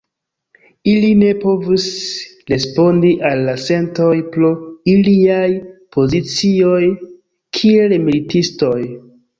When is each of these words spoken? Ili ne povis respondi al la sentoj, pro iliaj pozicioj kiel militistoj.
Ili 0.93 1.11
ne 1.17 1.27
povis 1.43 1.85
respondi 2.53 3.13
al 3.31 3.43
la 3.51 3.55
sentoj, 3.67 4.11
pro 4.37 4.51
iliaj 4.97 5.47
pozicioj 5.99 6.85
kiel 7.61 7.99
militistoj. 8.11 8.79